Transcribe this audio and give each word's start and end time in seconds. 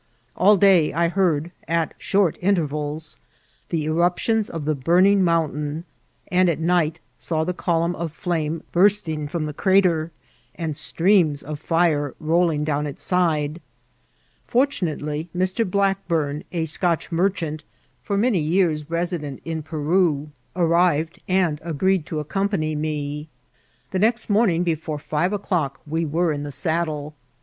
All 0.35 0.57
day 0.57 0.91
I 0.91 1.09
heard 1.09 1.51
at 1.67 1.93
short 1.99 2.39
intervals 2.41 3.17
the 3.69 3.83
eruptions 3.85 4.49
of 4.49 4.65
the 4.65 4.73
burning 4.73 5.23
mountain, 5.23 5.83
and 6.29 6.49
at 6.49 6.57
night 6.57 6.99
saw 7.19 7.43
the 7.43 7.53
column 7.53 7.95
of 7.95 8.11
flame 8.11 8.63
bursting 8.71 9.27
firom 9.27 9.45
the 9.45 9.53
crater, 9.53 10.09
and 10.55 10.75
streams 10.75 11.43
of 11.43 11.59
fire 11.59 12.15
rolling 12.19 12.63
down 12.63 12.87
its 12.87 13.03
side. 13.03 13.61
Fortunately, 14.47 15.29
Mr. 15.37 15.69
Blackburn, 15.69 16.45
a 16.51 16.65
Scotch 16.65 17.11
merchant, 17.11 17.63
for 18.01 18.17
many 18.17 18.39
years 18.39 18.89
resident 18.89 19.39
in 19.45 19.61
Peru, 19.61 20.31
ar 20.55 20.65
28 20.65 20.79
•96 20.81 20.97
I1CCIDS1CT8 20.97 21.03
or 21.03 21.05
teatsl. 21.05 21.05
nrtdy 21.05 21.21
and 21.27 21.61
agreed 21.63 22.05
to 22.07 22.15
aooompany 22.23 22.75
me. 22.75 23.27
The 23.91 23.99
next 23.99 24.31
morn* 24.31 24.49
ing 24.49 24.63
before 24.63 24.97
five 24.97 25.31
o'clock 25.31 25.79
we 25.85 26.05
were 26.05 26.31
in 26.33 26.41
die 26.41 26.49
saddle. 26.49 27.13